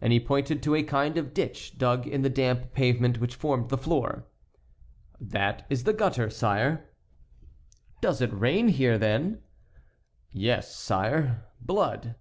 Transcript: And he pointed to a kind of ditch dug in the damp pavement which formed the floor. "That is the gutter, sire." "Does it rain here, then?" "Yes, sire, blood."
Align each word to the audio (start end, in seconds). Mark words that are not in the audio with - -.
And 0.00 0.10
he 0.10 0.18
pointed 0.18 0.62
to 0.62 0.74
a 0.74 0.82
kind 0.82 1.18
of 1.18 1.34
ditch 1.34 1.76
dug 1.76 2.06
in 2.06 2.22
the 2.22 2.30
damp 2.30 2.72
pavement 2.72 3.20
which 3.20 3.34
formed 3.34 3.68
the 3.68 3.76
floor. 3.76 4.24
"That 5.20 5.66
is 5.68 5.84
the 5.84 5.92
gutter, 5.92 6.30
sire." 6.30 6.88
"Does 8.00 8.22
it 8.22 8.32
rain 8.32 8.68
here, 8.68 8.96
then?" 8.96 9.42
"Yes, 10.32 10.74
sire, 10.74 11.44
blood." 11.60 12.14